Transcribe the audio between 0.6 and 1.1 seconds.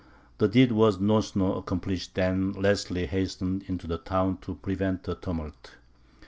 was